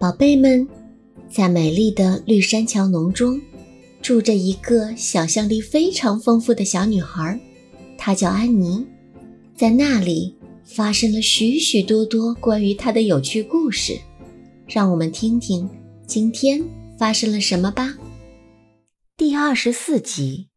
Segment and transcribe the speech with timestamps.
[0.00, 0.66] 宝贝们，
[1.28, 3.38] 在美丽的绿山桥农中，
[4.00, 7.38] 住着一个想象力非常丰富的小女孩，
[7.98, 8.86] 她叫安妮。
[9.54, 10.34] 在那里
[10.64, 14.00] 发生了许许多多关于她的有趣故事，
[14.66, 15.68] 让我们听听
[16.06, 16.64] 今天
[16.98, 17.98] 发生了什么吧。
[19.18, 20.48] 第二十四集，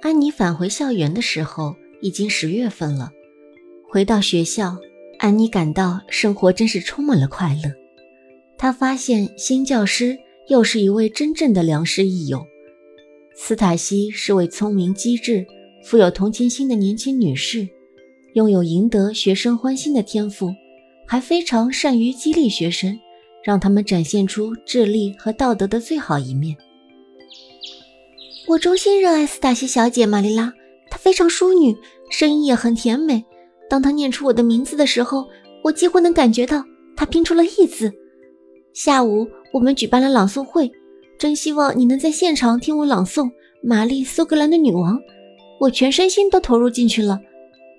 [0.00, 3.10] 安妮返回校园的时候，已经十月份了。
[3.90, 4.78] 回到学校。
[5.22, 7.70] 安妮感到生活真是充满了快乐。
[8.58, 12.44] 她发现新教师又是一位真正的良师益友。
[13.36, 15.46] 斯塔西是位聪明机智、
[15.84, 17.68] 富有同情心的年轻女士，
[18.34, 20.52] 拥有赢得学生欢心的天赋，
[21.06, 22.98] 还非常善于激励学生，
[23.44, 26.56] 让他们展现出智力和道德的最好一面。
[28.48, 30.52] 我衷心热爱斯塔西小姐，玛丽拉，
[30.90, 31.76] 她非常淑女，
[32.10, 33.24] 声音也很甜美。
[33.72, 35.26] 当他念出我的名字的时候，
[35.64, 36.62] 我几乎能感觉到
[36.94, 37.90] 他拼出了“义”字。
[38.74, 40.70] 下午我们举办了朗诵会，
[41.18, 43.24] 真希望你能在现场听我朗诵
[43.62, 44.98] 《玛丽苏格兰的女王》，
[45.58, 47.18] 我全身心都投入进去了。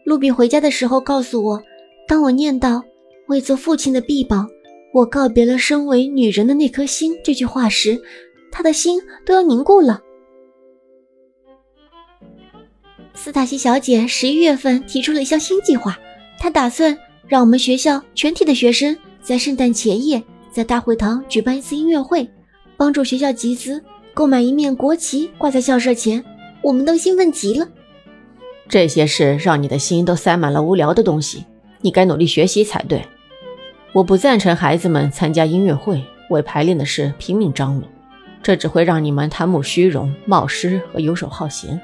[0.03, 1.61] 露比回家的时候告诉我，
[2.07, 2.83] 当我念到
[3.29, 4.49] “为做父亲的臂膀，
[4.95, 8.01] 我告别了身为女人的那颗心”这句话时，
[8.51, 10.01] 他的心都要凝固了。
[13.15, 15.97] 斯塔西小姐十一月份提出了一项新计划，
[16.39, 16.97] 她打算
[17.27, 22.27] 让我们学校全体的学生在圣诞前夜在大会堂举办一次音乐会，
[22.75, 23.81] 帮助学校集资
[24.13, 26.23] 购买一面国旗挂在校舍前。
[26.61, 27.67] 我们都兴奋极了。
[28.69, 31.45] 这些事让你的心都塞满了无聊的东西，
[31.81, 33.03] 你该努力学习才对。
[33.91, 37.83] 我不赞成孩子们参加音乐会，为排练的事拼命张罗，
[38.41, 41.79] 这只会让你们贪慕虚荣、冒失和游手好闲。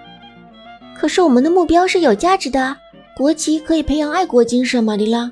[0.99, 2.75] 可是我们的目标是有价值的，
[3.15, 5.31] 国旗可以培养爱国精神，玛丽拉。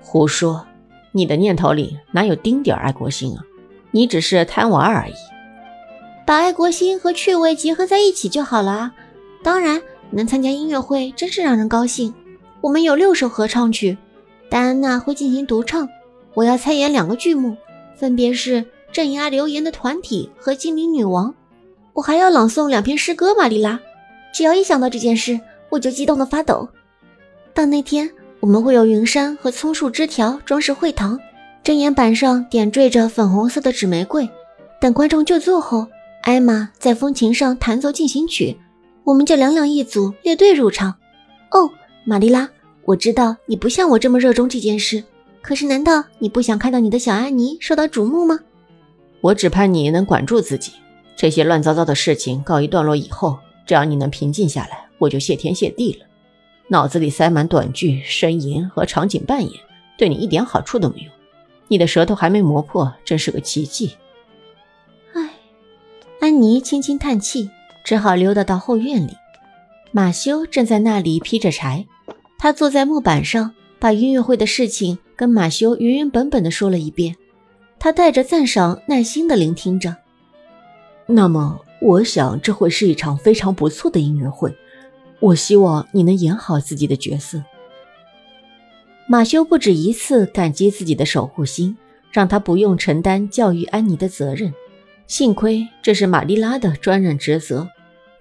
[0.00, 0.64] 胡说，
[1.10, 3.42] 你的念头里哪有丁点爱国心啊？
[3.90, 5.14] 你只是贪玩而已。
[6.24, 8.94] 把爱国心和趣味结合在一起就好了啊。
[9.42, 12.14] 当然，能参加音乐会真是让人高兴。
[12.60, 13.98] 我们有六首合唱曲，
[14.48, 15.88] 戴安娜会进行独唱，
[16.34, 17.56] 我要参演两个剧目，
[17.96, 21.30] 分别是《镇压流言的团体》和《精灵女王》。
[21.94, 23.80] 我还要朗诵两篇诗歌，玛丽拉。
[24.34, 25.38] 只要一想到这件事，
[25.70, 26.68] 我就激动的发抖。
[27.54, 31.20] 到那天，我们会有云杉和松树枝条装饰会堂，
[31.62, 34.28] 正檐板上点缀着粉红色的纸玫瑰。
[34.80, 35.86] 等观众就座后，
[36.24, 38.58] 艾玛在风琴上弹奏进行曲，
[39.04, 40.96] 我们就两两一组列队入场。
[41.52, 41.70] 哦，
[42.04, 42.50] 玛丽拉，
[42.84, 45.04] 我知道你不像我这么热衷这件事，
[45.42, 48.40] 可是难道你不想看到你的小安妮受到瞩目吗？
[49.20, 50.72] 我只盼你能管住自己，
[51.14, 53.38] 这些乱糟糟的事情告一段落以后。
[53.66, 56.06] 只要你能平静下来，我就谢天谢地了。
[56.68, 59.52] 脑子里塞满短句、呻吟和场景扮演，
[59.98, 61.10] 对你一点好处都没有。
[61.68, 63.96] 你的舌头还没磨破，真是个奇迹。
[65.12, 65.30] 唉，
[66.20, 67.50] 安妮轻轻叹气，
[67.84, 69.12] 只好溜达到后院里。
[69.92, 71.86] 马修正在那里劈着柴，
[72.38, 77.16] 他坐在木板上，把音乐会的事情跟马修原原本本的说了一遍。
[77.78, 79.96] 他带着赞赏，耐心的聆听着。
[81.06, 81.60] 那么。
[81.84, 84.56] 我想这会是一场非常不错的音乐会。
[85.20, 87.42] 我希望你能演好自己的角色。
[89.06, 91.76] 马修不止一次感激自己的守护星，
[92.10, 94.52] 让他不用承担教育安妮的责任。
[95.06, 97.68] 幸亏这是玛丽拉的专任职责，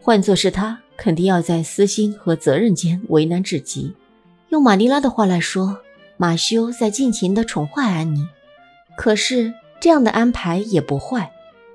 [0.01, 3.95] 换作是他，肯定要在私心和责任间为难至极。
[4.49, 5.79] 用玛丽拉的话来说，
[6.17, 8.27] 马修在尽情地宠坏安妮。
[8.97, 11.31] 可是这样的安排也不坏。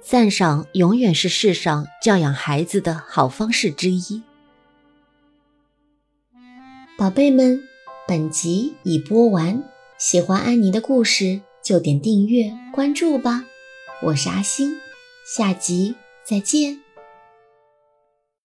[0.09, 4.23] 赞赏永远是世上教养孩子的好方式之一。
[6.97, 7.63] 宝贝们，
[8.07, 9.63] 本集已播完，
[9.99, 13.45] 喜欢安妮的故事就点订阅关注吧。
[14.01, 14.79] 我是阿星，
[15.27, 15.95] 下集
[16.25, 16.88] 再见。